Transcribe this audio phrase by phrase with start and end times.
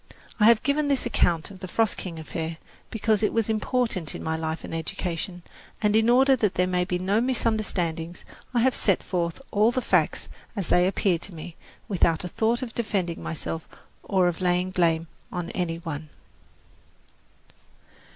[0.39, 2.57] I have given this account of the "Frost King" affair
[2.89, 5.43] because it was important in my life and education;
[5.79, 8.15] and, in order that there might be no misunderstanding,
[8.51, 11.55] I have set forth all the facts as they appear to me,
[11.87, 13.67] without a thought of defending myself
[14.01, 16.09] or of laying blame on any one.